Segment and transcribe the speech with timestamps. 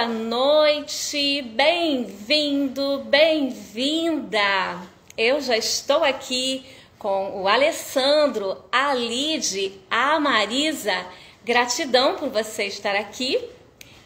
[0.00, 4.80] boa noite, bem-vindo, bem-vinda.
[5.14, 6.64] Eu já estou aqui
[6.98, 11.04] com o Alessandro, a Lide, a Marisa.
[11.44, 13.46] Gratidão por você estar aqui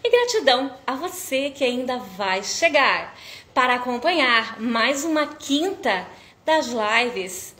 [0.02, 3.16] e gratidão a você que ainda vai chegar
[3.54, 6.08] para acompanhar mais uma quinta
[6.44, 7.54] das lives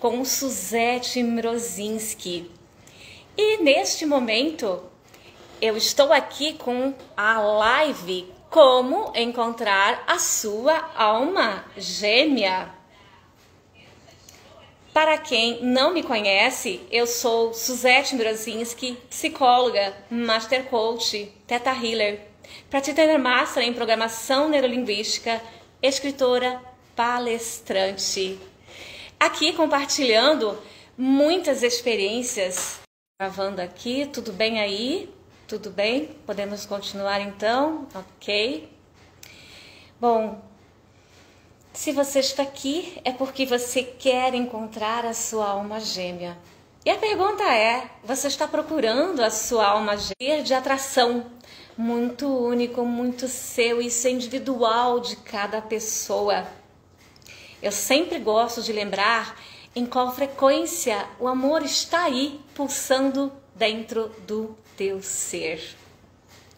[0.00, 2.50] com Suzete Mrozinski.
[3.36, 4.82] E neste momento
[5.66, 12.70] eu estou aqui com a live Como Encontrar a Sua Alma Gêmea.
[14.92, 22.20] Para quem não me conhece, eu sou Suzete Mrozinski, psicóloga, Master Coach, Teta Healer,
[22.70, 25.42] Practitioner Master em Programação Neurolinguística,
[25.82, 26.62] escritora,
[26.94, 28.38] palestrante.
[29.18, 30.56] Aqui compartilhando
[30.96, 32.78] muitas experiências.
[33.20, 35.15] Gravando aqui, tudo bem aí?
[35.46, 36.06] Tudo bem?
[36.26, 37.86] Podemos continuar então?
[37.94, 38.68] Ok.
[40.00, 40.42] Bom,
[41.72, 46.36] se você está aqui é porque você quer encontrar a sua alma gêmea.
[46.84, 51.26] E a pergunta é: você está procurando a sua alma gêmea de atração?
[51.78, 56.44] Muito único, muito seu, isso é individual de cada pessoa.
[57.62, 59.40] Eu sempre gosto de lembrar
[59.76, 65.76] em qual frequência o amor está aí pulsando dentro do teu ser.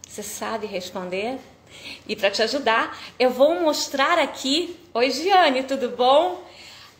[0.06, 1.38] Você sabe responder?
[2.08, 4.76] E para te ajudar, eu vou mostrar aqui.
[4.92, 6.42] Oi, Giane, tudo bom?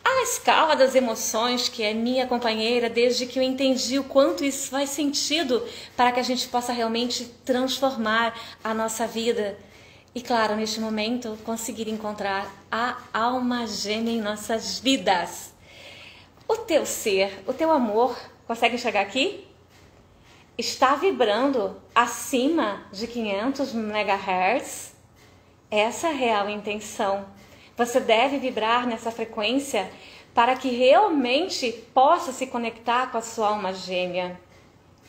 [0.03, 4.69] A escala das emoções, que é minha companheira desde que eu entendi o quanto isso
[4.69, 9.57] faz sentido para que a gente possa realmente transformar a nossa vida.
[10.15, 15.53] E claro, neste momento, conseguir encontrar a alma gêmea em nossas vidas.
[16.47, 19.48] O teu ser, o teu amor, consegue chegar aqui?
[20.59, 24.93] Está vibrando acima de 500 MHz,
[25.71, 27.25] essa é a real intenção.
[27.77, 29.89] Você deve vibrar nessa frequência
[30.33, 34.37] para que realmente possa se conectar com a sua alma gêmea.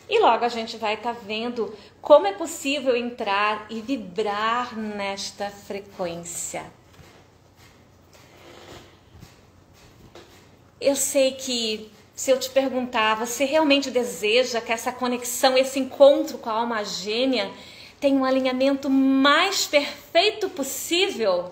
[0.09, 5.51] E logo a gente vai estar tá vendo como é possível entrar e vibrar nesta
[5.51, 6.65] frequência.
[10.81, 11.91] Eu sei que
[12.21, 16.85] se eu te perguntar, você realmente deseja que essa conexão, esse encontro com a alma
[16.85, 17.51] gêmea
[17.99, 21.51] tenha um alinhamento mais perfeito possível?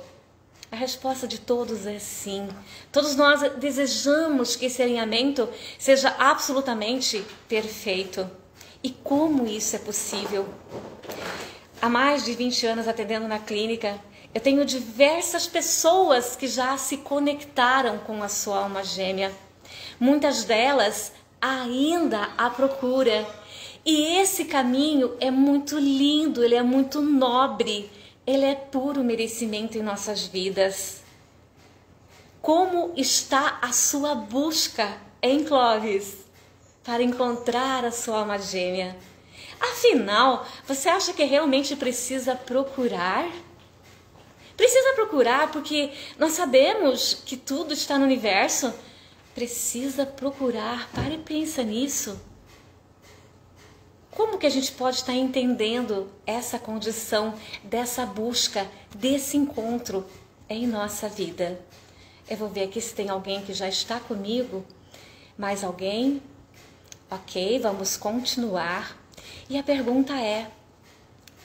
[0.70, 2.46] A resposta de todos é sim.
[2.92, 8.30] Todos nós desejamos que esse alinhamento seja absolutamente perfeito.
[8.82, 10.46] E como isso é possível?
[11.80, 13.98] Há mais de 20 anos atendendo na clínica,
[14.34, 19.32] eu tenho diversas pessoas que já se conectaram com a sua alma gêmea
[19.98, 23.26] muitas delas ainda à procura.
[23.84, 27.90] E esse caminho é muito lindo, ele é muito nobre,
[28.26, 31.02] ele é puro merecimento em nossas vidas.
[32.40, 36.18] Como está a sua busca, em Clóvis,
[36.84, 38.96] para encontrar a sua alma gêmea?
[39.60, 43.28] Afinal, você acha que realmente precisa procurar?
[44.56, 48.72] Precisa procurar porque nós sabemos que tudo está no universo
[49.38, 50.90] precisa procurar.
[50.90, 52.20] Pare e pensa nisso.
[54.10, 57.32] Como que a gente pode estar entendendo essa condição,
[57.62, 60.04] dessa busca, desse encontro
[60.48, 61.60] em nossa vida?
[62.28, 64.64] Eu vou ver aqui se tem alguém que já está comigo.
[65.36, 66.20] Mais alguém?
[67.08, 68.98] Ok, vamos continuar.
[69.48, 70.50] E a pergunta é: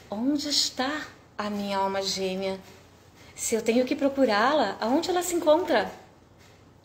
[0.10, 1.06] onde está
[1.38, 2.60] a minha alma gêmea?
[3.36, 6.03] Se eu tenho que procurá-la, aonde ela se encontra?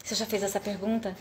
[0.09, 1.15] Você já fez essa pergunta?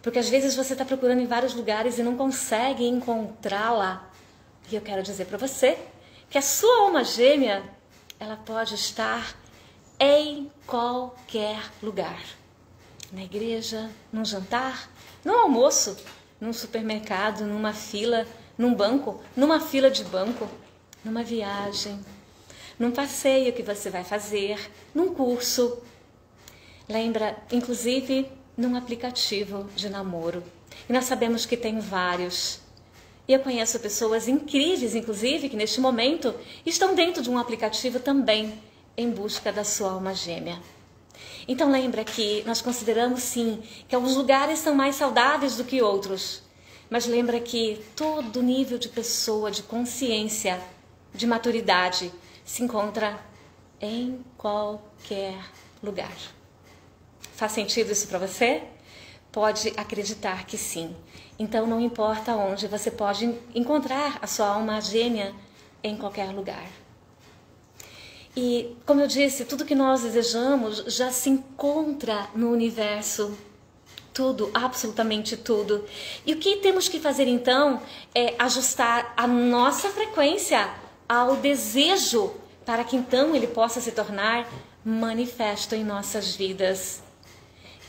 [0.00, 4.10] Porque às vezes você está procurando em vários lugares e não consegue encontrá-la.
[4.70, 5.76] E eu quero dizer para você
[6.30, 7.62] que a sua alma gêmea,
[8.18, 9.36] ela pode estar
[10.00, 12.24] em qualquer lugar.
[13.12, 14.88] Na igreja, num jantar,
[15.22, 15.94] no almoço,
[16.40, 18.26] num supermercado, numa fila,
[18.56, 20.48] num banco, numa fila de banco,
[21.04, 22.00] numa viagem,
[22.78, 24.58] num passeio que você vai fazer,
[24.94, 25.82] num curso.
[26.88, 30.42] Lembra, inclusive, num aplicativo de namoro.
[30.88, 32.60] E nós sabemos que tem vários.
[33.26, 36.32] E eu conheço pessoas incríveis, inclusive, que neste momento
[36.64, 38.54] estão dentro de um aplicativo também
[38.96, 40.60] em busca da sua alma gêmea.
[41.48, 46.42] Então lembra que nós consideramos sim que alguns lugares são mais saudáveis do que outros,
[46.88, 50.60] mas lembra que todo nível de pessoa, de consciência,
[51.12, 52.12] de maturidade
[52.44, 53.18] se encontra
[53.80, 55.36] em qualquer
[55.82, 56.35] lugar.
[57.36, 58.62] Faz sentido isso para você?
[59.30, 60.96] Pode acreditar que sim.
[61.38, 65.34] Então não importa onde, você pode encontrar a sua alma gêmea
[65.84, 66.66] em qualquer lugar.
[68.34, 73.36] E, como eu disse, tudo que nós desejamos já se encontra no universo.
[74.14, 75.84] Tudo, absolutamente tudo.
[76.24, 77.82] E o que temos que fazer então
[78.14, 80.70] é ajustar a nossa frequência
[81.06, 82.32] ao desejo
[82.64, 84.48] para que então ele possa se tornar
[84.82, 87.04] manifesto em nossas vidas.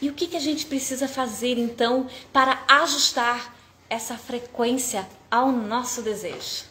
[0.02, 3.56] E o que, que a gente precisa fazer então para ajustar
[3.90, 6.66] essa frequência ao nosso desejo?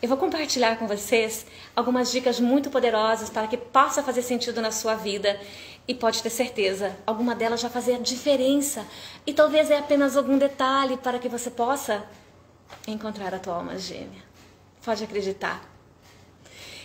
[0.00, 4.70] Eu vou compartilhar com vocês algumas dicas muito poderosas para que possa fazer sentido na
[4.70, 5.40] sua vida
[5.88, 8.84] e pode ter certeza, alguma delas vai fazer a diferença
[9.26, 12.04] e talvez é apenas algum detalhe para que você possa
[12.86, 14.22] encontrar a tua alma gêmea.
[14.84, 15.62] Pode acreditar.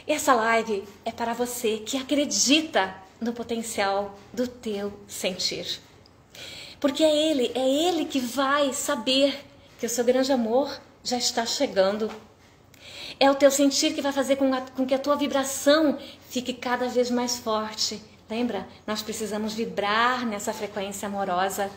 [0.07, 5.79] Essa live é para você que acredita no potencial do teu sentir.
[6.79, 9.45] Porque é ele, é ele que vai saber
[9.79, 12.11] que o seu grande amor já está chegando
[13.19, 16.53] é o teu sentir que vai fazer com, a, com que a tua vibração fique
[16.53, 18.01] cada vez mais forte.
[18.27, 18.67] Lembra?
[18.87, 21.69] Nós precisamos vibrar nessa frequência amorosa.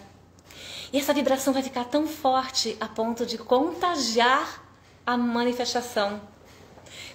[0.91, 4.65] E essa vibração vai ficar tão forte a ponto de contagiar
[5.05, 6.21] a manifestação.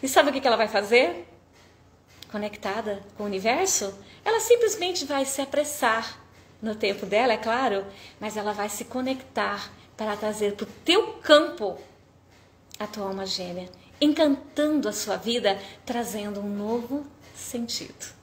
[0.04, 1.29] E sabe o que ela vai fazer?
[2.32, 3.94] Conectada com o universo,
[4.24, 6.20] ela simplesmente vai se apressar
[6.62, 7.86] no tempo dela, é claro,
[8.20, 11.78] mas ela vai se conectar para trazer para o teu campo
[12.78, 13.70] a tua alma gêmea
[14.02, 17.06] encantando a sua vida, trazendo um novo
[17.36, 18.18] sentido.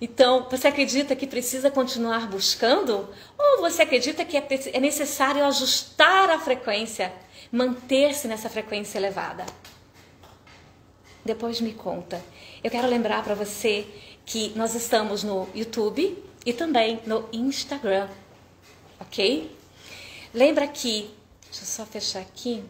[0.00, 3.08] Então, você acredita que precisa continuar buscando?
[3.36, 7.12] Ou você acredita que é, é necessário ajustar a frequência,
[7.50, 9.44] manter-se nessa frequência elevada?
[11.28, 12.24] Depois me conta.
[12.64, 13.86] Eu quero lembrar para você
[14.24, 16.16] que nós estamos no YouTube
[16.46, 18.08] e também no Instagram,
[18.98, 19.54] ok?
[20.32, 21.10] Lembra que,
[21.44, 22.64] deixa eu só fechar aqui.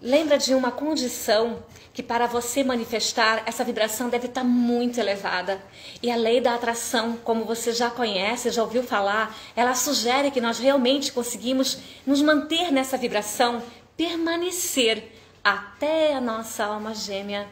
[0.00, 1.62] Lembra de uma condição
[1.94, 5.62] que para você manifestar essa vibração deve estar muito elevada.
[6.02, 10.40] E a lei da atração, como você já conhece, já ouviu falar, ela sugere que
[10.40, 13.62] nós realmente conseguimos nos manter nessa vibração,
[13.96, 17.48] permanecer até a nossa alma gêmea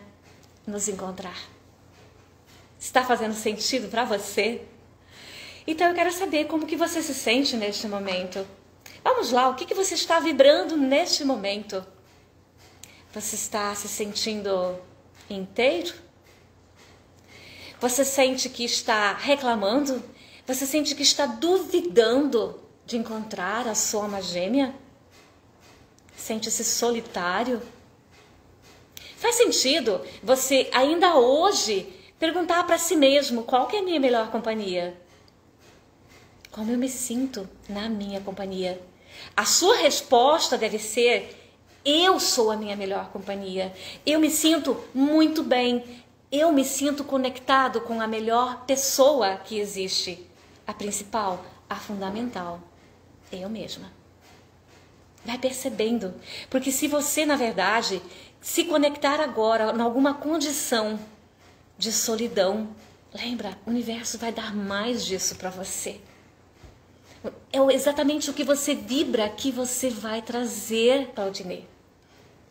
[0.66, 1.36] nos encontrar.
[2.78, 4.62] Está fazendo sentido para você?
[5.66, 8.46] Então eu quero saber como que você se sente neste momento.
[9.02, 11.84] Vamos lá, o que, que você está vibrando neste momento?
[13.12, 14.78] Você está se sentindo
[15.28, 15.94] inteiro?
[17.80, 20.02] Você sente que está reclamando?
[20.46, 24.74] Você sente que está duvidando de encontrar a sua alma gêmea?
[26.16, 27.62] Sente-se solitário?
[29.20, 31.86] Faz sentido você ainda hoje
[32.18, 34.98] perguntar para si mesmo qual que é a minha melhor companhia?
[36.50, 38.80] Como eu me sinto na minha companhia?
[39.36, 41.36] A sua resposta deve ser
[41.84, 43.74] eu sou a minha melhor companhia.
[44.06, 46.02] Eu me sinto muito bem.
[46.32, 50.26] Eu me sinto conectado com a melhor pessoa que existe.
[50.66, 52.58] A principal, a fundamental.
[53.30, 53.92] Eu mesma.
[55.24, 56.14] Vai percebendo.
[56.48, 58.00] Porque se você, na verdade,
[58.40, 60.98] se conectar agora em alguma condição
[61.76, 62.68] de solidão,
[63.12, 66.00] lembra, o universo vai dar mais disso para você.
[67.52, 71.68] É exatamente o que você vibra que você vai trazer, Claudinei.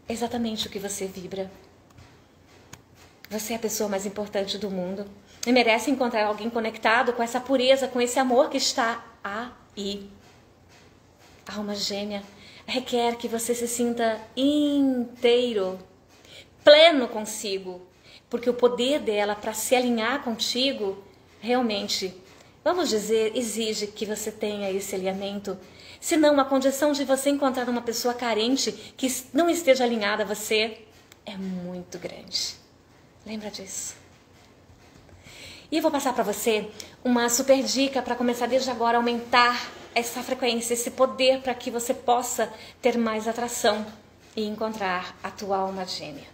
[0.07, 1.49] É exatamente o que você vibra.
[3.29, 5.05] Você é a pessoa mais importante do mundo
[5.45, 10.09] e merece encontrar alguém conectado com essa pureza, com esse amor que está aí.
[11.47, 12.23] Alma gêmea
[12.69, 15.79] requer que você se sinta inteiro,
[16.63, 17.81] pleno consigo,
[18.29, 21.03] porque o poder dela para se alinhar contigo
[21.41, 22.15] realmente
[22.63, 25.57] vamos dizer, exige que você tenha esse alinhamento.
[25.99, 30.77] Senão, a condição de você encontrar uma pessoa carente que não esteja alinhada a você
[31.25, 32.55] é muito grande.
[33.25, 33.95] Lembra disso?
[35.71, 36.69] E eu vou passar para você
[37.03, 41.71] uma super dica para começar desde agora a aumentar essa frequência, esse poder para que
[41.71, 42.51] você possa
[42.81, 43.85] ter mais atração
[44.35, 46.27] e encontrar a tua alma gêmea.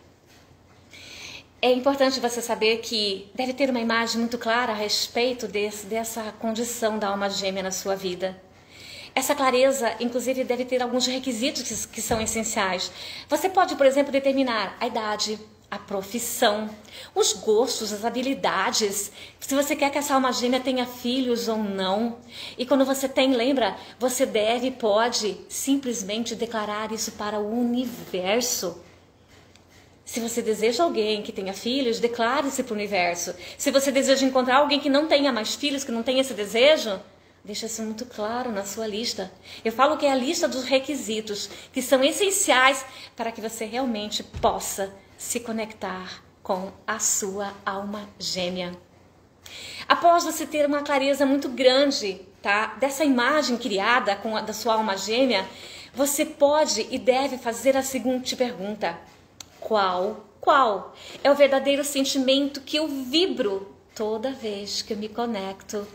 [1.62, 6.34] É importante você saber que deve ter uma imagem muito clara a respeito desse, dessa
[6.40, 8.40] condição da alma gêmea na sua vida.
[9.16, 12.92] Essa clareza, inclusive, deve ter alguns requisitos que, que são essenciais.
[13.30, 16.70] Você pode, por exemplo, determinar a idade, a profissão,
[17.14, 22.18] os gostos, as habilidades, se você quer que essa alma gêmea tenha filhos ou não.
[22.58, 28.82] E quando você tem, lembra, você deve, pode simplesmente declarar isso para o universo.
[30.06, 33.34] Se você deseja alguém que tenha filhos, declare-se para o universo.
[33.58, 37.00] Se você deseja encontrar alguém que não tenha mais filhos, que não tenha esse desejo,
[37.44, 39.32] deixe isso muito claro na sua lista.
[39.64, 44.24] Eu falo que é a lista dos requisitos que são essenciais para que você realmente
[44.24, 48.78] possa se conectar com a sua alma gêmea.
[49.88, 54.76] Após você ter uma clareza muito grande, tá, dessa imagem criada com a da sua
[54.76, 55.48] alma gêmea,
[55.94, 58.98] você pode e deve fazer a seguinte pergunta:
[59.60, 60.94] qual, qual
[61.24, 65.88] é o verdadeiro sentimento que eu vibro toda vez que eu me conecto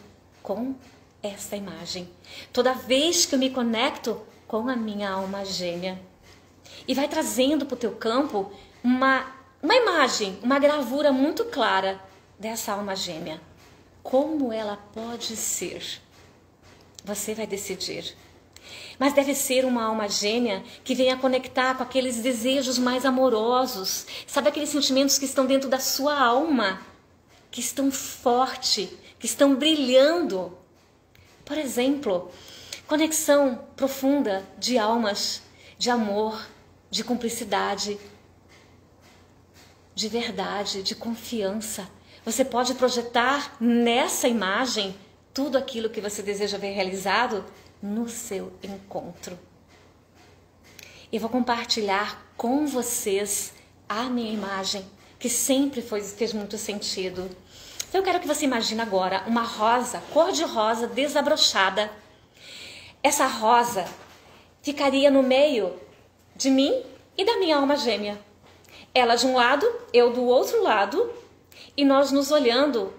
[0.43, 0.75] com
[1.23, 2.09] essa imagem?
[2.53, 6.01] Toda vez que eu me conecto com a minha alma gêmea.
[6.89, 8.51] E vai trazendo para o teu campo
[8.83, 9.27] uma,
[9.63, 12.01] uma imagem, uma gravura muito clara
[12.39, 13.41] dessa alma gêmea.
[14.03, 16.01] Como ela pode ser?
[17.05, 18.17] Você vai decidir.
[18.99, 24.49] Mas deve ser uma alma gêmea que venha conectar com aqueles desejos mais amorosos, sabe
[24.49, 26.81] aqueles sentimentos que estão dentro da sua alma,
[27.51, 30.57] que estão forte, que estão brilhando.
[31.45, 32.31] Por exemplo,
[32.87, 35.43] conexão profunda de almas,
[35.79, 36.47] de amor,
[36.91, 37.99] de cumplicidade,
[40.01, 41.87] de verdade, de confiança.
[42.25, 44.97] Você pode projetar nessa imagem
[45.35, 47.45] tudo aquilo que você deseja ver realizado
[47.83, 49.39] no seu encontro.
[51.13, 53.53] Eu vou compartilhar com vocês
[53.87, 54.87] a minha imagem,
[55.19, 57.29] que sempre foi, fez muito sentido.
[57.87, 61.93] Então eu quero que você imagine agora uma rosa, cor de rosa desabrochada.
[63.03, 63.85] Essa rosa
[64.63, 65.79] ficaria no meio
[66.35, 66.83] de mim
[67.19, 68.30] e da minha alma gêmea.
[68.95, 71.13] Ela de um lado, eu do outro lado,
[71.77, 72.93] e nós nos olhando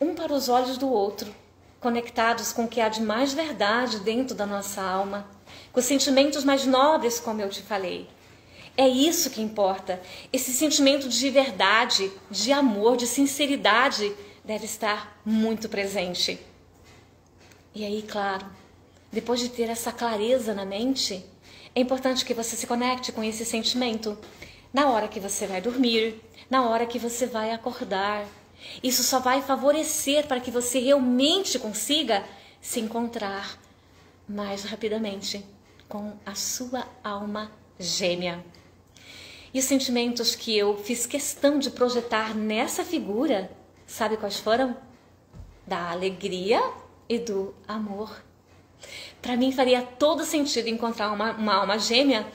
[0.00, 1.32] um para os olhos do outro,
[1.80, 5.28] conectados com o que há de mais verdade dentro da nossa alma,
[5.72, 8.08] com os sentimentos mais nobres, como eu te falei.
[8.76, 10.02] É isso que importa.
[10.32, 16.38] Esse sentimento de verdade, de amor, de sinceridade deve estar muito presente.
[17.74, 18.44] E aí, claro,
[19.10, 21.24] depois de ter essa clareza na mente,
[21.74, 24.18] é importante que você se conecte com esse sentimento
[24.76, 28.26] na hora que você vai dormir, na hora que você vai acordar.
[28.82, 32.22] Isso só vai favorecer para que você realmente consiga
[32.60, 33.58] se encontrar
[34.28, 35.42] mais rapidamente
[35.88, 38.44] com a sua alma gêmea.
[39.54, 43.50] E os sentimentos que eu fiz questão de projetar nessa figura,
[43.86, 44.76] sabe quais foram?
[45.66, 46.62] Da alegria
[47.08, 48.22] e do amor.
[49.22, 52.26] Para mim faria todo sentido encontrar uma, uma alma gêmea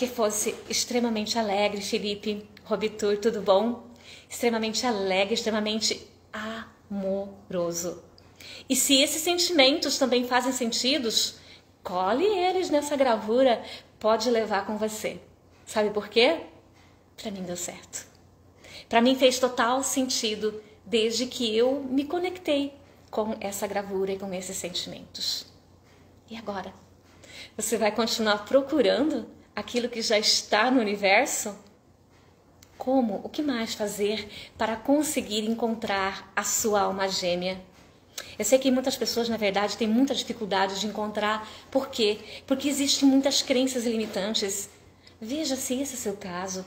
[0.00, 3.86] que fosse extremamente alegre, Felipe, Robitur, tudo bom?
[4.30, 6.08] Extremamente alegre, extremamente
[6.88, 8.02] amoroso.
[8.66, 11.34] E se esses sentimentos também fazem sentidos,
[11.84, 13.62] cole eles nessa gravura,
[13.98, 15.20] pode levar com você.
[15.66, 16.46] Sabe por quê?
[17.14, 18.06] Para mim deu certo.
[18.88, 22.72] Para mim fez total sentido desde que eu me conectei
[23.10, 25.44] com essa gravura e com esses sentimentos.
[26.30, 26.72] E agora?
[27.54, 31.56] Você vai continuar procurando aquilo que já está no universo?
[32.76, 33.20] Como?
[33.22, 37.60] O que mais fazer para conseguir encontrar a sua alma gêmea?
[38.38, 41.46] Eu sei que muitas pessoas, na verdade, têm muita dificuldade de encontrar.
[41.70, 42.18] Por quê?
[42.46, 44.70] Porque existem muitas crenças limitantes.
[45.20, 46.64] Veja se esse é o seu caso.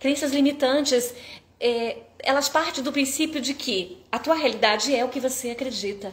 [0.00, 1.14] Crenças limitantes,
[1.60, 6.12] é, elas partem do princípio de que a tua realidade é o que você acredita.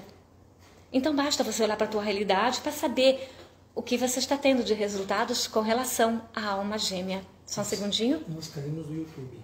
[0.91, 3.29] Então basta você olhar para a tua realidade para saber
[3.75, 7.21] o que você está tendo de resultados com relação à alma gêmea.
[7.45, 8.23] Só um segundinho.
[8.27, 9.39] Nós caímos no YouTube.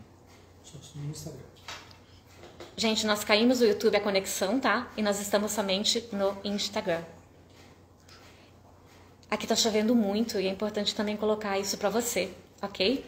[0.63, 1.41] Só no Instagram.
[2.77, 4.89] Gente, nós caímos no YouTube a conexão, tá?
[4.95, 7.03] E nós estamos somente no Instagram.
[9.29, 13.05] Aqui tá chovendo muito e é importante também colocar isso para você, ok?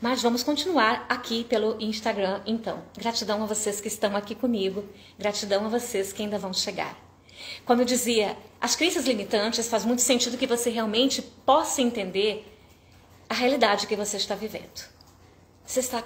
[0.00, 2.82] Mas vamos continuar aqui pelo Instagram, então.
[2.96, 4.84] Gratidão a vocês que estão aqui comigo.
[5.18, 7.05] Gratidão a vocês que ainda vão chegar.
[7.64, 12.44] Como eu dizia, as crenças limitantes faz muito sentido que você realmente possa entender
[13.28, 14.88] a realidade que você está vivendo.
[15.64, 16.02] Você está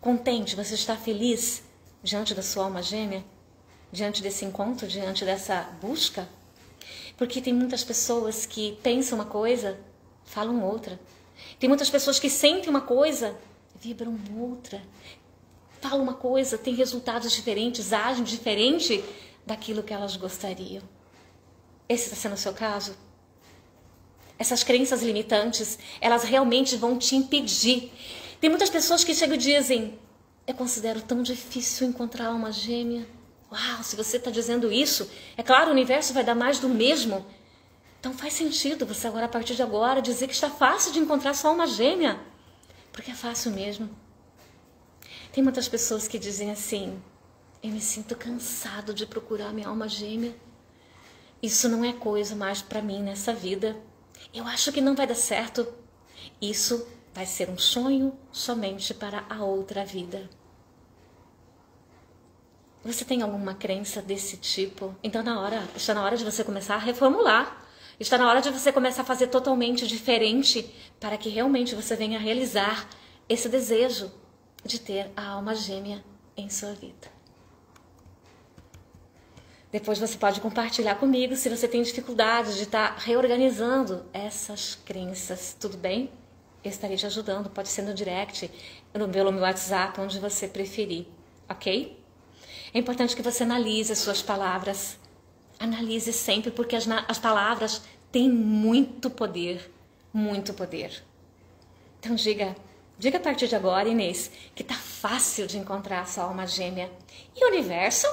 [0.00, 0.56] contente?
[0.56, 1.62] Você está feliz
[2.02, 3.24] diante da sua alma gêmea?
[3.90, 6.28] Diante desse encontro, diante dessa busca?
[7.16, 9.78] Porque tem muitas pessoas que pensam uma coisa,
[10.24, 10.98] falam outra.
[11.58, 13.36] Tem muitas pessoas que sentem uma coisa,
[13.78, 14.82] vibram outra.
[15.80, 19.04] Falam uma coisa, têm resultados diferentes, agem diferente
[19.46, 20.82] daquilo que elas gostariam.
[21.88, 22.96] Esse está sendo o seu caso?
[24.38, 27.92] Essas crenças limitantes, elas realmente vão te impedir.
[28.40, 29.98] Tem muitas pessoas que chegam e dizem:
[30.46, 33.06] Eu considero tão difícil encontrar uma gêmea.
[33.50, 37.24] Uau, se você está dizendo isso, é claro, o universo vai dar mais do mesmo.
[38.00, 41.34] Então faz sentido você agora, a partir de agora, dizer que está fácil de encontrar
[41.34, 42.18] só uma gêmea.
[42.90, 43.88] Porque é fácil mesmo.
[45.32, 47.00] Tem muitas pessoas que dizem assim:
[47.62, 50.34] Eu me sinto cansado de procurar minha alma gêmea.
[51.40, 53.76] Isso não é coisa mais para mim nessa vida.
[54.34, 55.66] Eu acho que não vai dar certo.
[56.40, 60.28] Isso vai ser um sonho somente para a outra vida.
[62.84, 64.92] Você tem alguma crença desse tipo?
[65.00, 67.64] Então na hora, está na hora de você começar a reformular.
[68.00, 72.18] Está na hora de você começar a fazer totalmente diferente para que realmente você venha
[72.18, 72.88] realizar
[73.28, 74.10] esse desejo
[74.64, 76.02] de ter a alma gêmea
[76.36, 77.21] em sua vida.
[79.72, 85.78] Depois você pode compartilhar comigo se você tem dificuldade de estar reorganizando essas crenças, tudo
[85.78, 86.10] bem?
[86.62, 88.50] Eu estarei te ajudando, pode ser no direct,
[88.92, 91.06] no meu WhatsApp, onde você preferir,
[91.48, 91.98] ok?
[92.74, 94.98] É importante que você analise as suas palavras.
[95.58, 97.80] Analise sempre, porque as, as palavras
[98.12, 99.72] têm muito poder.
[100.12, 101.02] Muito poder.
[101.98, 102.54] Então diga,
[102.98, 106.92] diga a partir de agora, Inês, que tá fácil de encontrar a sua alma gêmea.
[107.34, 108.06] E o universo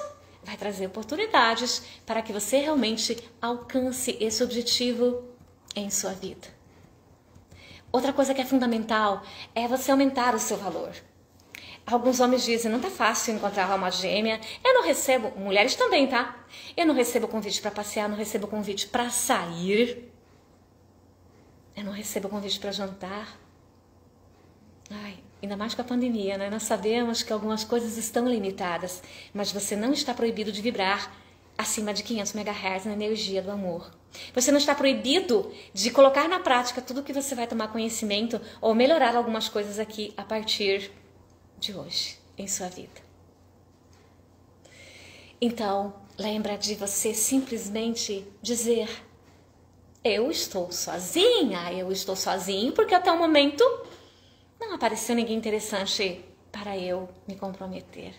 [0.49, 5.23] vai trazer oportunidades para que você realmente alcance esse objetivo
[5.75, 6.47] em sua vida.
[7.91, 9.21] Outra coisa que é fundamental
[9.53, 10.91] é você aumentar o seu valor.
[11.85, 14.41] Alguns homens dizem, não tá fácil encontrar uma gêmea.
[14.63, 16.43] Eu não recebo, mulheres também, tá?
[16.75, 20.11] Eu não recebo convite para passear, não recebo convite para sair.
[21.75, 23.37] Eu não recebo convite para jantar.
[25.49, 26.47] Ai, ainda mais com a pandemia, né?
[26.47, 29.01] Nós sabemos que algumas coisas estão limitadas,
[29.33, 31.11] mas você não está proibido de vibrar
[31.57, 33.89] acima de 500 MHz na energia do amor.
[34.35, 38.75] Você não está proibido de colocar na prática tudo que você vai tomar conhecimento ou
[38.75, 40.91] melhorar algumas coisas aqui a partir
[41.57, 43.01] de hoje em sua vida.
[45.41, 48.87] Então, lembra de você simplesmente dizer:
[50.03, 53.63] Eu estou sozinha, eu estou sozinho, porque até o momento
[54.67, 58.13] não apareceu ninguém interessante para eu me comprometer.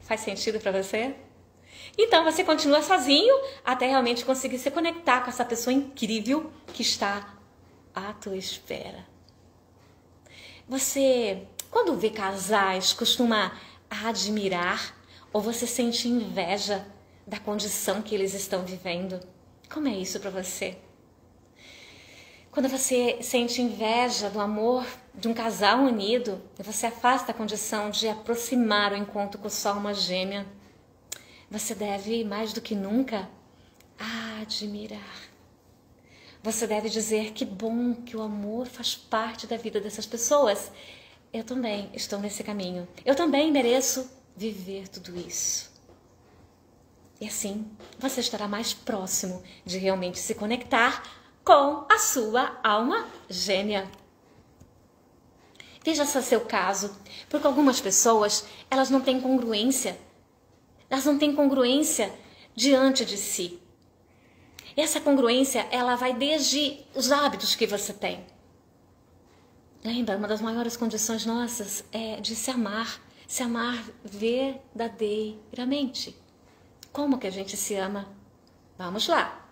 [0.00, 1.14] Faz sentido para você?
[1.98, 7.36] Então você continua sozinho até realmente conseguir se conectar com essa pessoa incrível que está
[7.94, 9.06] à tua espera.
[10.68, 13.52] Você quando vê casais, costuma
[13.90, 14.96] admirar
[15.32, 16.86] ou você sente inveja
[17.26, 19.20] da condição que eles estão vivendo?
[19.68, 20.78] Como é isso para você?
[22.56, 28.08] Quando você sente inveja do amor de um casal unido, você afasta a condição de
[28.08, 30.46] aproximar o encontro com sua alma gêmea,
[31.50, 33.28] você deve, mais do que nunca,
[34.40, 35.20] admirar.
[36.42, 40.72] Você deve dizer que bom que o amor faz parte da vida dessas pessoas
[41.34, 42.88] eu também estou nesse caminho.
[43.04, 45.70] Eu também mereço viver tudo isso.
[47.20, 53.88] E assim você estará mais próximo de realmente se conectar com a sua alma gêmea.
[55.84, 56.98] Veja se é seu caso,
[57.30, 59.96] porque algumas pessoas, elas não têm congruência.
[60.90, 62.12] Elas não têm congruência
[62.52, 63.62] diante de si.
[64.76, 68.26] Essa congruência, ela vai desde os hábitos que você tem.
[69.84, 76.20] Lembra, uma das maiores condições nossas é de se amar, se amar verdadeiramente.
[76.92, 78.08] Como que a gente se ama?
[78.76, 79.45] Vamos lá.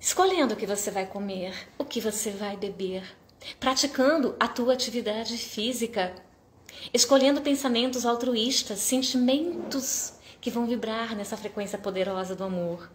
[0.00, 3.04] Escolhendo o que você vai comer, o que você vai beber,
[3.60, 6.14] praticando a tua atividade física,
[6.92, 12.90] escolhendo pensamentos altruístas, sentimentos que vão vibrar nessa frequência poderosa do amor.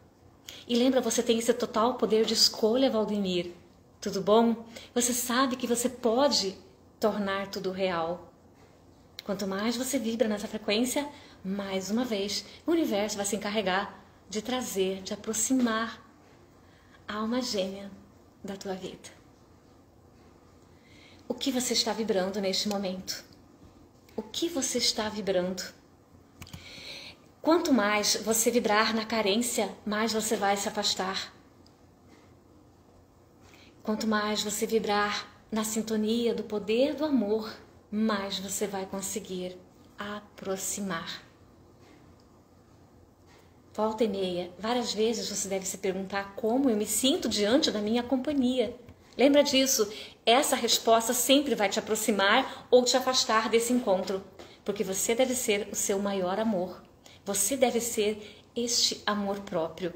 [0.67, 3.51] E lembra, você tem esse total poder de escolha, Valdemir.
[4.01, 4.65] Tudo bom?
[4.95, 6.57] Você sabe que você pode
[6.99, 8.33] tornar tudo real.
[9.23, 11.07] Quanto mais você vibra nessa frequência,
[11.43, 16.03] mais uma vez o universo vai se encarregar de trazer, de aproximar
[17.07, 17.91] a alma gêmea
[18.43, 19.09] da tua vida.
[21.27, 23.23] O que você está vibrando neste momento?
[24.15, 25.63] O que você está vibrando?
[27.41, 31.33] Quanto mais você vibrar na carência, mais você vai se afastar.
[33.83, 37.55] Quanto mais você vibrar na sintonia do poder do amor,
[37.91, 39.57] mais você vai conseguir
[39.97, 41.21] aproximar.
[43.75, 47.81] Volta e meia, várias vezes você deve se perguntar como eu me sinto diante da
[47.81, 48.73] minha companhia.
[49.17, 49.91] Lembra disso?
[50.25, 54.23] Essa resposta sempre vai te aproximar ou te afastar desse encontro,
[54.63, 56.81] porque você deve ser o seu maior amor.
[57.25, 59.93] Você deve ser este amor próprio.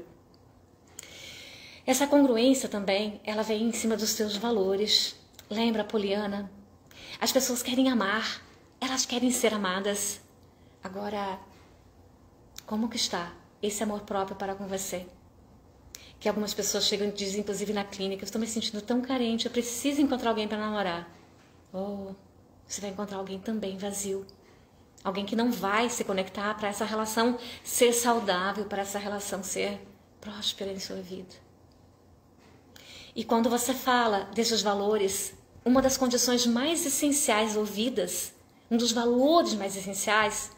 [1.86, 5.16] Essa congruência também, ela vem em cima dos seus valores.
[5.48, 6.52] Lembra, Poliana?
[7.18, 8.42] As pessoas querem amar,
[8.78, 10.20] elas querem ser amadas.
[10.84, 11.40] Agora,
[12.66, 15.06] como que está esse amor próprio para com você?
[16.18, 19.46] Que algumas pessoas chegam e dizem, inclusive na clínica, eu estou me sentindo tão carente,
[19.46, 21.10] eu preciso encontrar alguém para namorar.
[21.72, 22.14] Ou oh,
[22.66, 24.26] você vai encontrar alguém também vazio.
[25.02, 29.80] Alguém que não vai se conectar para essa relação ser saudável, para essa relação ser
[30.20, 31.34] próspera em sua vida.
[33.16, 38.32] E quando você fala desses valores, uma das condições mais essenciais ouvidas,
[38.70, 40.52] um dos valores mais essenciais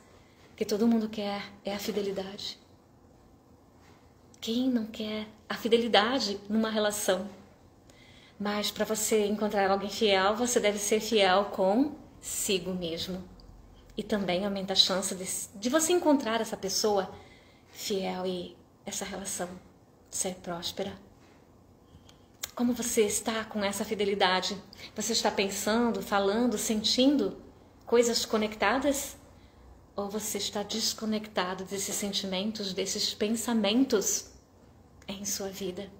[0.54, 2.61] que todo mundo quer é a fidelidade.
[4.42, 7.30] Quem não quer a fidelidade numa relação?
[8.40, 13.22] Mas para você encontrar alguém fiel, você deve ser fiel consigo mesmo.
[13.96, 17.08] E também aumenta a chance de, de você encontrar essa pessoa
[17.70, 19.48] fiel e essa relação
[20.10, 20.92] ser próspera.
[22.52, 24.60] Como você está com essa fidelidade?
[24.96, 27.40] Você está pensando, falando, sentindo
[27.86, 29.16] coisas conectadas?
[29.94, 34.31] Ou você está desconectado desses sentimentos, desses pensamentos
[35.08, 35.90] em sua vida?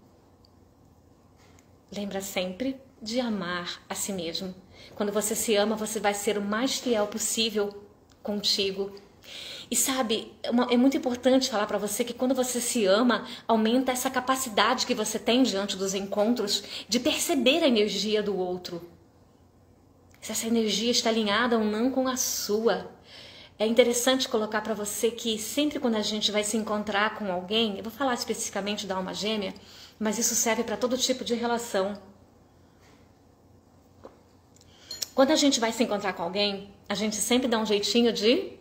[1.94, 4.54] Lembra sempre de amar a si mesmo.
[4.94, 7.84] Quando você se ama, você vai ser o mais fiel possível
[8.22, 8.94] contigo.
[9.70, 14.10] E sabe, é muito importante falar para você que quando você se ama, aumenta essa
[14.10, 18.86] capacidade que você tem diante dos encontros de perceber a energia do outro.
[20.20, 22.90] Se essa energia está alinhada ou não com a sua.
[23.58, 27.76] É interessante colocar para você que sempre quando a gente vai se encontrar com alguém,
[27.76, 29.54] eu vou falar especificamente da alma gêmea,
[29.98, 31.96] mas isso serve para todo tipo de relação.
[35.14, 38.54] Quando a gente vai se encontrar com alguém, a gente sempre dá um jeitinho de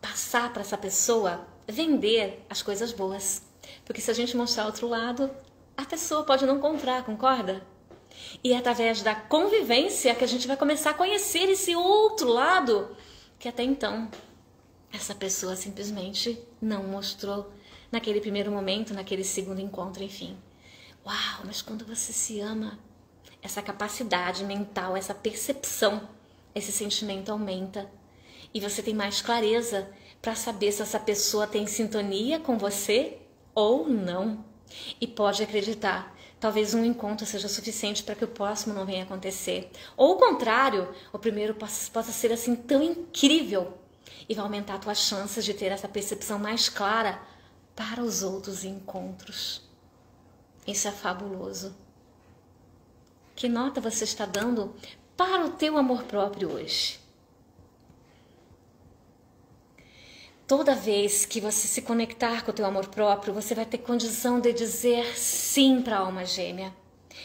[0.00, 3.42] passar para essa pessoa vender as coisas boas.
[3.84, 5.30] Porque se a gente mostrar outro lado,
[5.76, 7.66] a pessoa pode não comprar, concorda?
[8.42, 12.96] E é através da convivência que a gente vai começar a conhecer esse outro lado
[13.44, 14.10] que até então
[14.90, 17.52] essa pessoa simplesmente não mostrou
[17.92, 20.34] naquele primeiro momento, naquele segundo encontro, enfim.
[21.04, 22.78] Uau, mas quando você se ama,
[23.42, 26.08] essa capacidade mental, essa percepção
[26.54, 27.86] esse sentimento aumenta
[28.54, 29.90] e você tem mais clareza
[30.22, 33.18] para saber se essa pessoa tem sintonia com você
[33.54, 34.42] ou não.
[34.98, 36.13] E pode acreditar,
[36.44, 39.70] talvez um encontro seja suficiente para que o próximo não venha acontecer.
[39.96, 43.78] Ou o contrário, o primeiro possa ser assim tão incrível
[44.28, 47.18] e vai aumentar a tua chances de ter essa percepção mais clara
[47.74, 49.62] para os outros encontros.
[50.66, 51.74] Isso é fabuloso.
[53.34, 54.74] Que nota você está dando
[55.16, 57.00] para o teu amor próprio hoje.
[60.46, 64.38] Toda vez que você se conectar com o teu amor próprio, você vai ter condição
[64.38, 66.70] de dizer sim para a alma gêmea.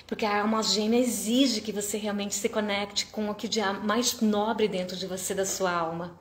[0.08, 4.22] Porque a alma gêmea exige que você realmente se conecte com o que há mais
[4.22, 6.18] nobre dentro de você, da sua alma.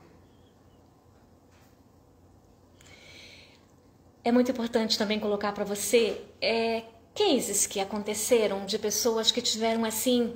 [4.24, 6.82] É muito importante também colocar para você é,
[7.14, 10.34] cases que aconteceram de pessoas que tiveram assim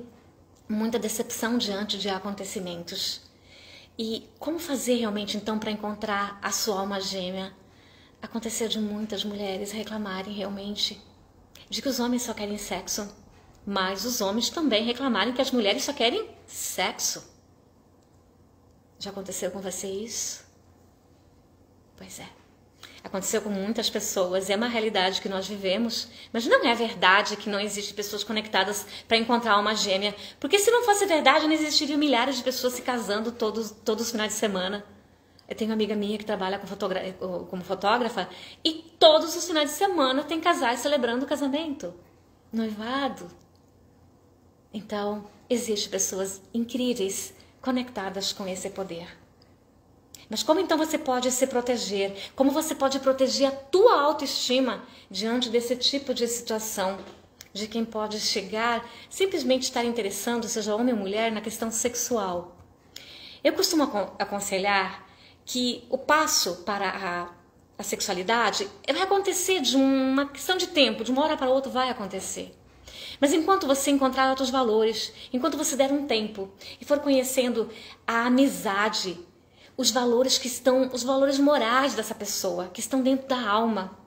[0.67, 3.22] muita decepção diante de acontecimentos.
[3.97, 7.53] E como fazer realmente então para encontrar a sua alma gêmea?
[8.21, 10.99] Aconteceu de muitas mulheres reclamarem realmente
[11.69, 13.13] de que os homens só querem sexo,
[13.65, 17.31] mas os homens também reclamarem que as mulheres só querem sexo.
[18.97, 20.45] Já aconteceu com você isso?
[21.97, 22.42] Pois é.
[23.03, 27.49] Aconteceu com muitas pessoas, é uma realidade que nós vivemos, mas não é verdade que
[27.49, 31.99] não existem pessoas conectadas para encontrar uma gêmea, porque se não fosse verdade, não existiriam
[31.99, 34.85] milhares de pessoas se casando todos, todos os finais de semana.
[35.49, 38.29] Eu tenho uma amiga minha que trabalha como fotógrafa
[38.63, 41.93] e todos os finais de semana tem casais celebrando o casamento,
[42.53, 43.29] noivado.
[44.73, 49.22] Então, existem pessoas incríveis conectadas com esse poder.
[50.33, 52.31] Mas como então você pode se proteger?
[52.35, 56.97] Como você pode proteger a tua autoestima diante desse tipo de situação?
[57.53, 62.57] De quem pode chegar simplesmente estar interessando, seja homem ou mulher, na questão sexual.
[63.43, 63.83] Eu costumo
[64.17, 65.07] aconselhar
[65.45, 67.29] que o passo para a,
[67.77, 71.91] a sexualidade vai acontecer de uma questão de tempo, de uma hora para outra vai
[71.91, 72.57] acontecer.
[73.21, 76.49] Mas enquanto você encontrar outros valores, enquanto você der um tempo
[76.81, 77.69] e for conhecendo
[78.07, 79.15] a amizade,
[79.75, 83.97] os valores que estão, os valores morais dessa pessoa, que estão dentro da alma,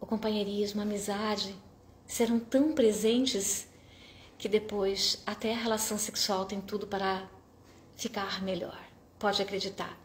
[0.00, 1.54] o companheirismo, a amizade,
[2.06, 3.68] serão tão presentes
[4.36, 7.28] que depois até a relação sexual tem tudo para
[7.96, 8.78] ficar melhor.
[9.18, 9.96] Pode acreditar.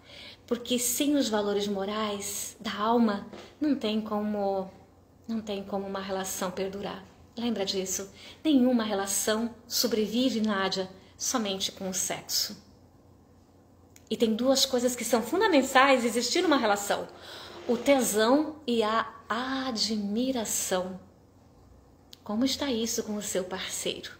[0.45, 3.27] Porque sem os valores morais da alma,
[3.59, 4.69] não tem como
[5.27, 7.03] não tem como uma relação perdurar.
[7.35, 8.09] Lembra disso?
[8.43, 12.66] Nenhuma relação sobrevive, Nádia, somente com o sexo.
[14.09, 17.07] E tem duas coisas que são fundamentais existir numa relação:
[17.67, 20.99] o tesão e a admiração.
[22.23, 24.11] Como está isso com o seu parceiro?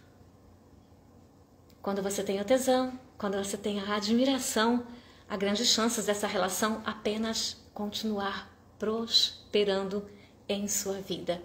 [1.82, 4.86] Quando você tem o tesão, quando você tem a admiração,
[5.28, 10.08] há grandes chances dessa relação apenas continuar prosperando
[10.48, 11.42] em sua vida.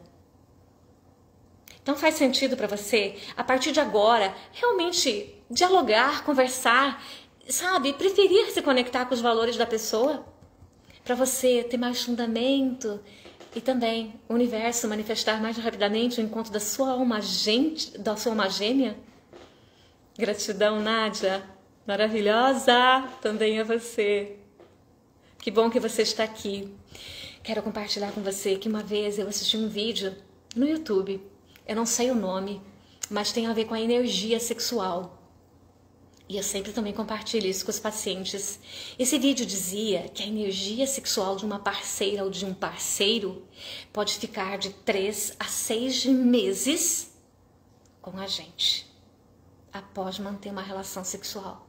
[1.82, 7.04] Então faz sentido para você, a partir de agora, realmente dialogar, conversar,
[7.48, 10.26] sabe, preferir se conectar com os valores da pessoa,
[11.04, 13.00] para você ter mais fundamento
[13.56, 18.32] e também o universo manifestar mais rapidamente o encontro da sua alma gente, da sua
[18.32, 18.98] alma gêmea.
[20.18, 21.44] Gratidão, Nádia.
[21.86, 24.38] Maravilhosa também é você.
[25.38, 26.74] Que bom que você está aqui.
[27.44, 30.16] Quero compartilhar com você que uma vez eu assisti um vídeo
[30.56, 31.22] no YouTube.
[31.68, 32.62] Eu não sei o nome,
[33.10, 35.23] mas tem a ver com a energia sexual.
[36.28, 38.60] E eu sempre também compartilho isso com os pacientes.
[38.98, 43.46] Esse vídeo dizia que a energia sexual de uma parceira ou de um parceiro
[43.92, 47.12] pode ficar de três a seis meses
[48.02, 48.92] com a gente
[49.72, 51.68] após manter uma relação sexual.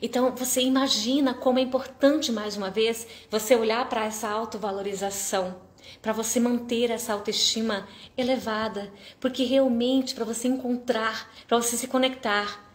[0.00, 5.60] Então, você imagina como é importante, mais uma vez, você olhar para essa autovalorização,
[6.00, 7.86] para você manter essa autoestima
[8.16, 12.67] elevada, porque realmente para você encontrar, para você se conectar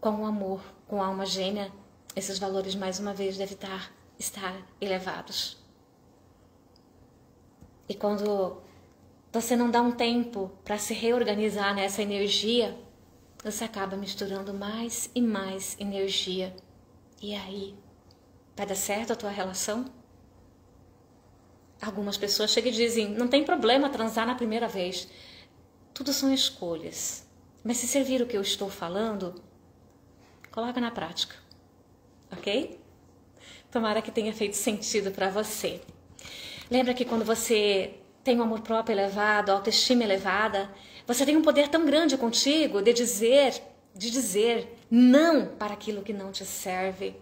[0.00, 1.72] com o amor, com a alma gêmea,
[2.14, 5.56] esses valores, mais uma vez, devem estar, estar elevados.
[7.88, 8.60] E quando
[9.32, 12.78] você não dá um tempo para se reorganizar nessa energia,
[13.42, 16.54] você acaba misturando mais e mais energia.
[17.20, 17.74] E aí,
[18.56, 19.86] vai dar certo a tua relação?
[21.80, 25.08] Algumas pessoas chegam e dizem: não tem problema transar na primeira vez.
[25.94, 27.26] Tudo são escolhas.
[27.62, 29.34] Mas se servir o que eu estou falando,
[30.50, 31.36] coloca na prática.
[32.32, 32.78] Ok?
[33.70, 35.80] Tomara que tenha feito sentido para você.
[36.70, 40.70] Lembra que quando você tem um amor próprio elevado, autoestima elevada,
[41.06, 43.62] você tem um poder tão grande contigo de dizer,
[43.94, 47.16] de dizer não para aquilo que não te serve.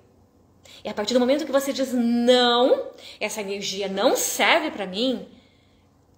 [0.85, 5.29] E a partir do momento que você diz não, essa energia não serve para mim,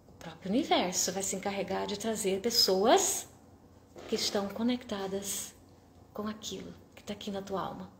[0.09, 3.29] o próprio universo vai se encarregar de trazer pessoas
[4.09, 5.55] que estão conectadas
[6.15, 7.91] com aquilo está aqui na tua alma,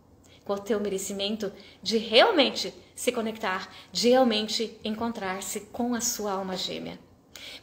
[0.45, 1.51] com o teu merecimento
[1.83, 6.99] de realmente se conectar, de realmente encontrar-se com a sua alma gêmea.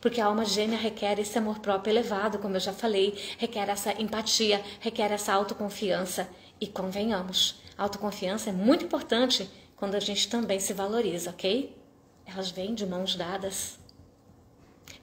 [0.02, 3.92] Porque a alma gêmea requer esse amor próprio elevado, como eu já falei, requer essa
[4.02, 6.28] empatia, requer essa autoconfiança.
[6.60, 11.78] E convenhamos, autoconfiança é muito importante quando a gente também se valoriza, ok?
[12.26, 13.78] Elas vêm de mãos dadas.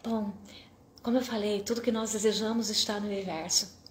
[0.03, 0.33] Bom,
[1.03, 3.82] como eu falei, tudo que nós desejamos está no universo.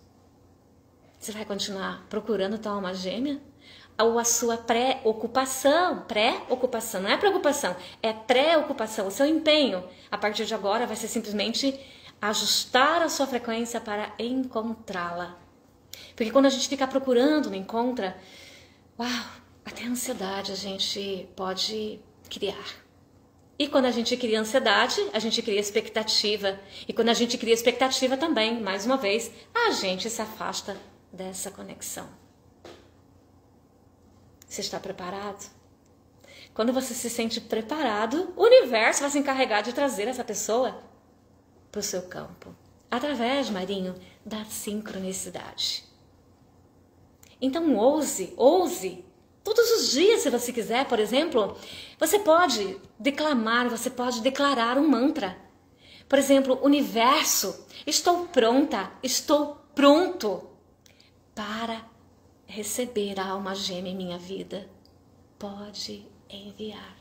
[1.21, 3.39] Você vai continuar procurando tua alma gêmea?
[3.99, 10.45] ou a sua pré-ocupação, pré-ocupação, não é preocupação, é pré-ocupação, o seu empenho, a partir
[10.45, 11.79] de agora vai ser simplesmente
[12.19, 15.37] ajustar a sua frequência para encontrá-la.
[16.15, 18.17] Porque quando a gente fica procurando, não encontra,
[18.97, 19.25] uau,
[19.63, 22.81] até ansiedade a gente pode criar.
[23.59, 26.59] E quando a gente cria ansiedade, a gente cria expectativa.
[26.87, 30.75] E quando a gente cria expectativa também, mais uma vez, a gente se afasta
[31.11, 32.07] dessa conexão.
[34.47, 35.49] Você está preparado?
[36.53, 40.83] Quando você se sente preparado, o universo vai se encarregar de trazer essa pessoa
[41.71, 42.53] para o seu campo,
[42.89, 43.95] através, Marinho,
[44.25, 45.85] da sincronicidade.
[47.41, 49.05] Então, ouse, ouse.
[49.43, 51.57] Todos os dias, se você quiser, por exemplo,
[51.97, 55.37] você pode declamar, você pode declarar um mantra.
[56.07, 60.50] Por exemplo, universo, estou pronta, estou pronto
[61.41, 61.83] para
[62.45, 64.69] receber a alma gêmea em minha vida,
[65.39, 66.95] pode enviar.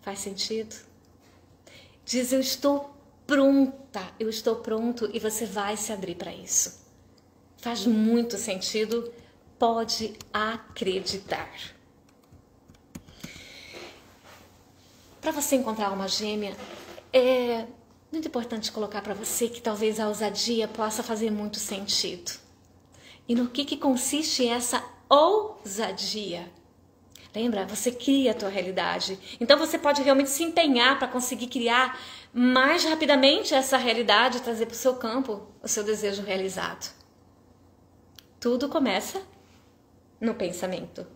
[0.00, 0.76] Faz sentido?
[2.04, 2.94] Diz: Eu estou
[3.26, 6.86] pronta, eu estou pronto e você vai se abrir para isso.
[7.56, 9.12] Faz muito sentido
[9.58, 11.52] pode acreditar.
[15.20, 16.56] Para você encontrar uma gêmea,
[17.12, 17.66] é
[18.12, 22.46] muito importante colocar para você que talvez a ousadia possa fazer muito sentido.
[23.28, 26.50] E no que, que consiste essa ousadia?
[27.34, 27.66] Lembra?
[27.66, 29.18] Você cria a tua realidade.
[29.38, 32.00] Então você pode realmente se empenhar para conseguir criar
[32.32, 36.92] mais rapidamente essa realidade, trazer para o seu campo o seu desejo realizado.
[38.40, 39.20] Tudo começa
[40.20, 41.06] no pensamento.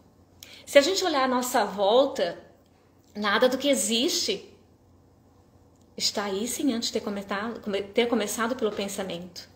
[0.66, 2.38] Se a gente olhar a nossa volta,
[3.14, 4.48] nada do que existe
[5.96, 7.02] está aí sem antes ter,
[7.94, 9.51] ter começado pelo pensamento.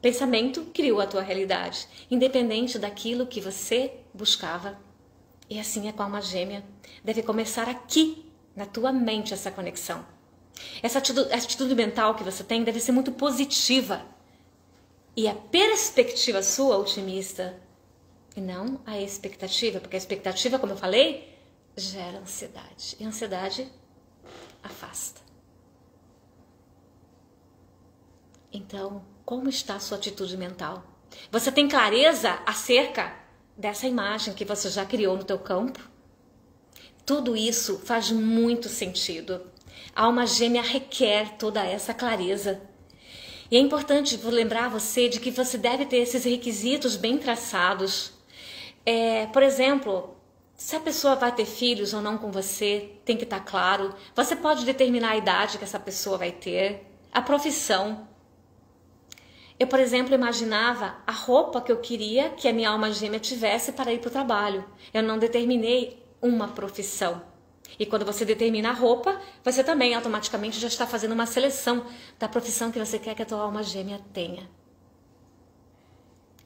[0.00, 4.78] Pensamento criou a tua realidade, independente daquilo que você buscava.
[5.50, 6.64] E assim é com a alma gêmea.
[7.02, 10.06] Deve começar aqui, na tua mente, essa conexão.
[10.82, 14.04] Essa atitude, atitude mental que você tem deve ser muito positiva.
[15.16, 17.60] E a perspectiva sua otimista.
[18.36, 21.36] E não a expectativa, porque a expectativa, como eu falei,
[21.76, 22.96] gera ansiedade.
[23.00, 23.68] E a ansiedade
[24.62, 25.20] afasta.
[28.52, 30.82] Então, como está a sua atitude mental?
[31.30, 33.14] Você tem clareza acerca
[33.54, 35.86] dessa imagem que você já criou no teu campo?
[37.04, 39.42] Tudo isso faz muito sentido.
[39.94, 42.62] A alma gêmea requer toda essa clareza.
[43.50, 48.14] E é importante lembrar você de que você deve ter esses requisitos bem traçados.
[48.86, 50.16] É, por exemplo,
[50.56, 53.94] se a pessoa vai ter filhos ou não com você, tem que estar claro.
[54.16, 58.08] Você pode determinar a idade que essa pessoa vai ter, a profissão.
[59.58, 63.72] Eu, por exemplo, imaginava a roupa que eu queria que a minha alma gêmea tivesse
[63.72, 64.64] para ir para o trabalho.
[64.94, 67.22] Eu não determinei uma profissão.
[67.78, 71.86] E quando você determina a roupa, você também automaticamente já está fazendo uma seleção
[72.18, 74.48] da profissão que você quer que a tua alma gêmea tenha.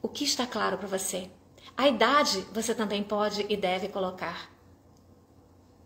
[0.00, 1.30] O que está claro para você?
[1.76, 4.50] A idade você também pode e deve colocar.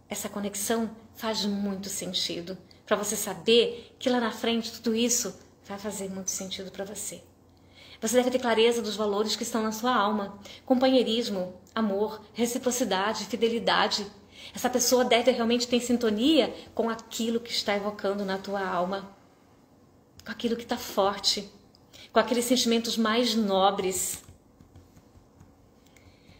[0.08, 5.78] Essa conexão faz muito sentido para você saber que lá na frente tudo isso vai
[5.78, 7.22] fazer muito sentido para você.
[8.00, 14.06] Você deve ter clareza dos valores que estão na sua alma: companheirismo, amor, reciprocidade, fidelidade,
[14.54, 19.16] essa pessoa deve realmente ter sintonia com aquilo que está evocando na tua alma,
[20.24, 21.50] com aquilo que está forte,
[22.12, 24.22] com aqueles sentimentos mais nobres.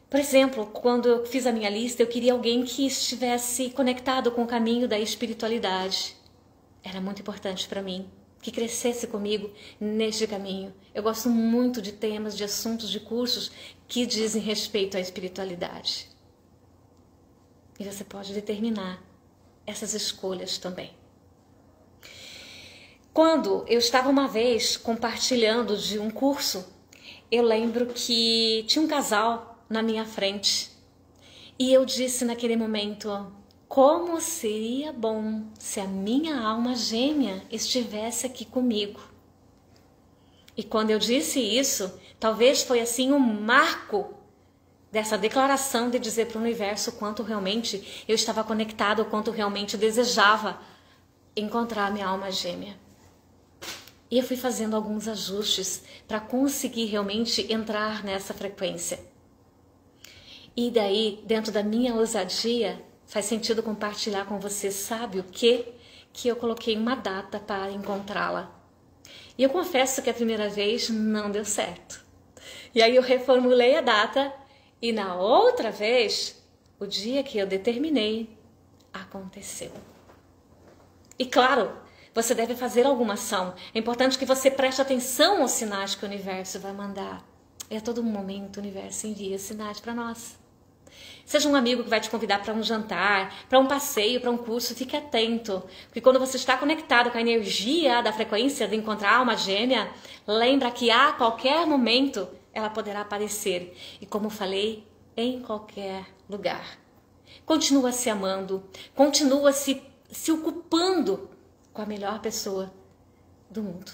[0.08, 4.44] Por exemplo, quando eu fiz a minha lista, eu queria alguém que estivesse conectado com
[4.44, 6.16] o caminho da espiritualidade.
[6.82, 8.08] Era muito importante para mim
[8.46, 10.72] que crescesse comigo neste caminho.
[10.94, 13.50] Eu gosto muito de temas, de assuntos, de cursos
[13.88, 16.08] que dizem respeito à espiritualidade.
[17.76, 19.02] E você pode determinar
[19.66, 20.92] essas escolhas também.
[23.12, 26.72] Quando eu estava uma vez compartilhando de um curso,
[27.28, 30.70] eu lembro que tinha um casal na minha frente
[31.58, 33.08] e eu disse naquele momento:
[33.68, 39.00] como seria bom se a minha alma gêmea estivesse aqui comigo.
[40.56, 44.14] E quando eu disse isso, talvez foi assim um marco
[44.90, 50.58] dessa declaração de dizer para o universo quanto realmente eu estava conectado, quanto realmente desejava
[51.36, 52.78] encontrar minha alma gêmea.
[54.10, 59.00] E eu fui fazendo alguns ajustes para conseguir realmente entrar nessa frequência.
[60.56, 65.66] E daí, dentro da minha ousadia, faz sentido compartilhar com você, sabe o que?
[66.12, 68.50] Que eu coloquei uma data para encontrá-la.
[69.38, 72.04] E eu confesso que a primeira vez não deu certo.
[72.74, 74.32] E aí eu reformulei a data
[74.80, 76.42] e na outra vez,
[76.78, 78.36] o dia que eu determinei
[78.92, 79.72] aconteceu.
[81.18, 81.72] E claro,
[82.14, 83.54] você deve fazer alguma ação.
[83.74, 87.24] É importante que você preste atenção aos sinais que o universo vai mandar.
[87.70, 90.38] E a todo momento o universo envia sinais para nós.
[91.24, 94.36] Seja um amigo que vai te convidar para um jantar, para um passeio, para um
[94.36, 95.62] curso, fique atento.
[95.86, 99.90] Porque quando você está conectado com a energia da frequência de encontrar a alma gêmea,
[100.26, 103.76] lembra que a qualquer momento ela poderá aparecer.
[104.00, 104.86] E como falei,
[105.16, 106.78] em qualquer lugar.
[107.44, 108.62] Continua se amando,
[108.94, 111.30] continua se, se ocupando
[111.72, 112.72] com a melhor pessoa
[113.50, 113.92] do mundo,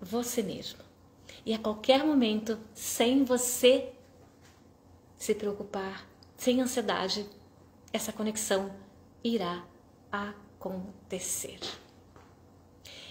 [0.00, 0.80] você mesmo.
[1.44, 3.92] E a qualquer momento, sem você
[5.16, 7.26] se preocupar, sem ansiedade,
[7.92, 8.74] essa conexão
[9.22, 9.64] irá
[10.10, 11.58] acontecer.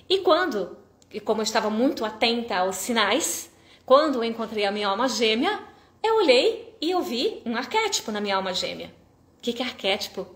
[0.09, 0.77] E quando,
[1.11, 3.51] e como eu estava muito atenta aos sinais,
[3.85, 5.61] quando eu encontrei a minha alma gêmea,
[6.01, 8.93] eu olhei e eu vi um arquétipo na minha alma gêmea.
[9.37, 10.27] O que é arquétipo?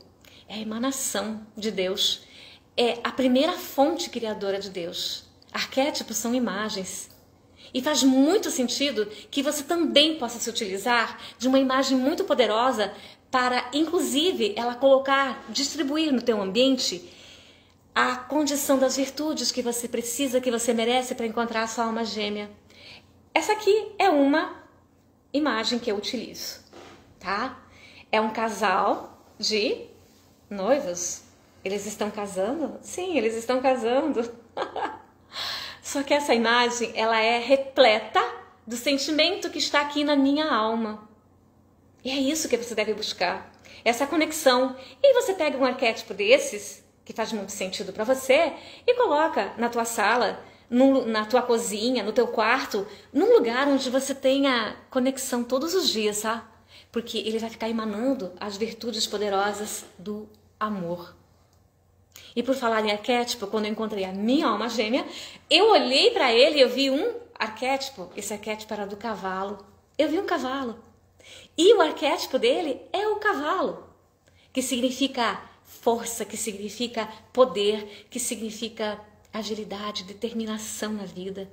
[0.48, 2.24] É a emanação de Deus.
[2.76, 5.26] É a primeira fonte criadora de Deus.
[5.52, 7.10] Arquétipos são imagens.
[7.74, 12.94] E faz muito sentido que você também possa se utilizar de uma imagem muito poderosa
[13.30, 17.14] para, inclusive, ela colocar, distribuir no teu ambiente
[17.94, 22.06] a condição das virtudes que você precisa, que você merece para encontrar a sua alma
[22.06, 22.50] gêmea.
[23.34, 24.64] Essa aqui é uma
[25.34, 26.60] imagem que eu utilizo,
[27.20, 27.60] tá?
[28.12, 29.86] É um casal de
[30.50, 31.24] noivos.
[31.64, 32.78] Eles estão casando?
[32.82, 34.32] Sim, eles estão casando.
[35.88, 38.22] Só que essa imagem, ela é repleta
[38.68, 41.08] do sentimento que está aqui na minha alma.
[42.04, 43.50] E é isso que você deve buscar.
[43.86, 44.76] Essa conexão.
[45.02, 48.52] E você pega um arquétipo desses, que faz muito sentido para você,
[48.86, 54.14] e coloca na tua sala, na tua cozinha, no teu quarto, num lugar onde você
[54.14, 56.52] tenha conexão todos os dias, tá?
[56.92, 60.28] Porque ele vai ficar emanando as virtudes poderosas do
[60.60, 61.17] amor.
[62.38, 65.08] E por falar em arquétipo, quando eu encontrei a minha alma gêmea,
[65.50, 68.12] eu olhei para ele e eu vi um arquétipo.
[68.16, 69.66] Esse arquétipo era do cavalo.
[69.98, 70.78] Eu vi um cavalo.
[71.58, 73.92] E o arquétipo dele é o cavalo,
[74.54, 81.52] que significa força, que significa poder, que significa agilidade, determinação na vida.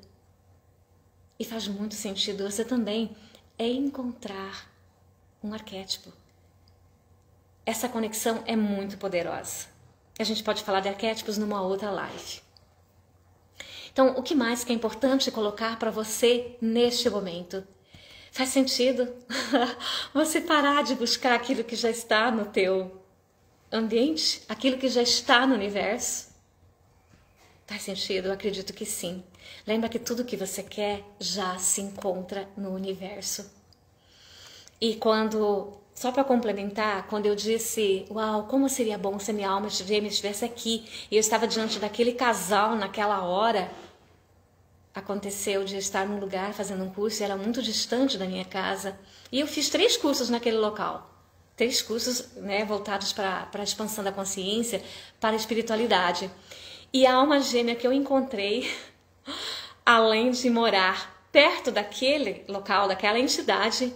[1.39, 3.16] E faz muito sentido você também
[3.59, 4.70] é encontrar
[5.43, 6.12] um arquétipo.
[7.64, 9.72] Essa conexão é muito poderosa.
[10.19, 12.41] A gente pode falar de arquétipos numa outra live.
[13.93, 17.65] Então, o que mais que é importante colocar para você neste momento?
[18.33, 19.15] Faz sentido
[20.12, 23.01] você parar de buscar aquilo que já está no teu
[23.71, 26.35] ambiente, aquilo que já está no universo?
[27.67, 28.27] Faz sentido?
[28.27, 29.25] Eu acredito que sim.
[29.67, 33.51] Lembra que tudo que você quer já se encontra no universo.
[34.81, 39.71] E quando, só para complementar, quando eu disse, uau, como seria bom se minha alma
[39.71, 43.71] gêmea estivesse aqui e eu estava diante daquele casal naquela hora,
[44.93, 48.99] aconteceu de estar num lugar fazendo um curso e era muito distante da minha casa.
[49.31, 51.11] E eu fiz três cursos naquele local.
[51.57, 54.83] Três cursos né, voltados para a expansão da consciência,
[55.21, 56.29] para a espiritualidade.
[56.93, 58.69] E a alma gêmea que eu encontrei,
[59.87, 63.93] além de morar perto daquele local, daquela entidade,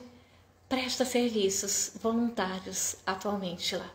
[0.69, 3.91] presta serviços voluntários atualmente lá.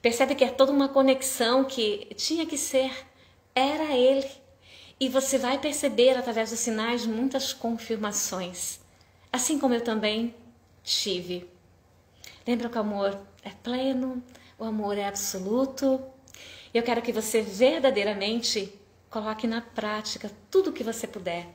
[0.00, 2.90] Percebe que é toda uma conexão que tinha que ser,
[3.54, 4.28] era ele.
[4.98, 8.80] E você vai perceber através dos sinais muitas confirmações,
[9.32, 10.34] assim como eu também
[10.82, 11.48] tive.
[12.46, 14.22] Lembra que o amor é pleno,
[14.58, 16.00] o amor é absoluto,
[16.74, 18.72] eu quero que você verdadeiramente
[19.10, 21.46] coloque na prática tudo o que você puder.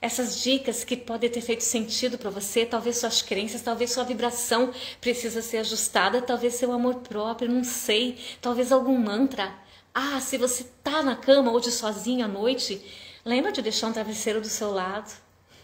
[0.00, 4.72] Essas dicas que podem ter feito sentido para você, talvez suas crenças, talvez sua vibração
[5.00, 9.52] precisa ser ajustada, talvez seu amor próprio, não sei, talvez algum mantra.
[9.94, 12.82] Ah, se você tá na cama hoje sozinho à noite,
[13.24, 15.12] lembra de deixar um travesseiro do seu lado.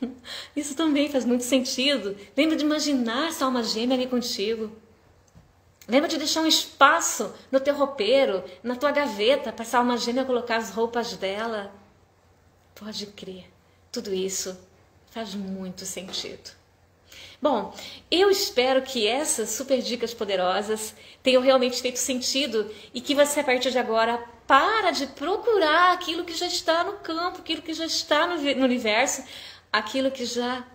[0.54, 2.16] Isso também faz muito sentido.
[2.36, 4.70] Lembra de imaginar essa alma gêmea ali contigo.
[5.88, 10.24] Lembra de deixar um espaço no teu roupeiro, na tua gaveta, para essa alma gêmea
[10.24, 11.72] colocar as roupas dela.
[12.74, 13.50] Pode crer,
[13.91, 14.59] tudo isso
[15.11, 16.51] faz muito sentido.
[17.41, 17.74] Bom,
[18.11, 23.45] eu espero que essas super dicas poderosas tenham realmente feito sentido e que você, a
[23.45, 27.86] partir de agora, para de procurar aquilo que já está no campo, aquilo que já
[27.86, 29.22] está no, no universo,
[29.72, 30.66] aquilo que já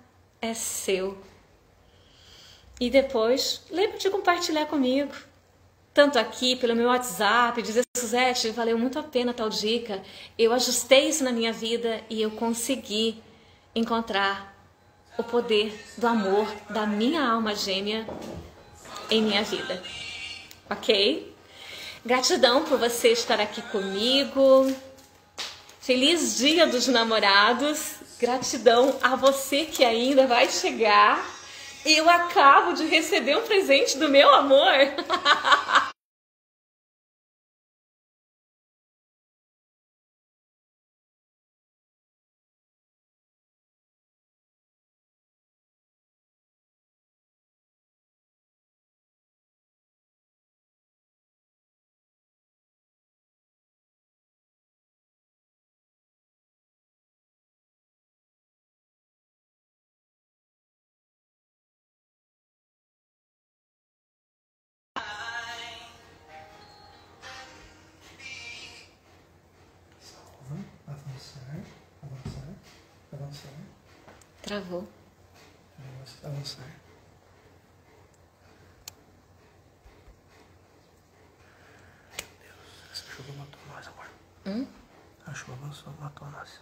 [0.42, 1.18] é seu
[2.80, 5.14] e depois, lembre de compartilhar comigo.
[5.94, 10.04] Tanto aqui, pelo meu WhatsApp, dizer, Suzete, valeu muito a pena tal dica.
[10.38, 13.24] Eu ajustei isso na minha vida e eu consegui
[13.74, 14.54] encontrar
[15.18, 18.06] o poder do amor da minha alma gêmea
[19.10, 19.82] em minha vida.
[20.70, 21.34] Ok?
[22.06, 24.70] Gratidão por você estar aqui comigo.
[25.80, 27.94] Feliz Dia dos Namorados.
[28.20, 31.26] Gratidão a você que ainda vai chegar
[31.86, 34.74] eu acabo de receber um presente do meu amor.
[74.54, 74.88] Travou.
[76.24, 76.64] Avançar.
[82.40, 84.08] Deus, essa chuva matou nós, amor.
[84.46, 84.68] Hum?
[85.26, 86.60] A chuva avançou, matou nós.